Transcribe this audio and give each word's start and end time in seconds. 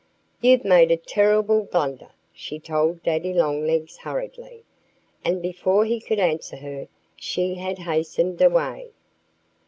"You've 0.41 0.65
made 0.65 0.89
a 0.89 0.97
terrible 0.97 1.63
blunder!" 1.65 2.09
she 2.33 2.57
told 2.57 3.03
Daddy 3.03 3.35
Longlegs 3.35 3.97
hurriedly. 3.97 4.63
And 5.23 5.43
before 5.43 5.85
he 5.85 5.99
could 5.99 6.17
answer 6.17 6.57
her 6.57 6.87
she 7.15 7.53
had 7.53 7.77
hastened 7.77 8.41
away. 8.41 8.89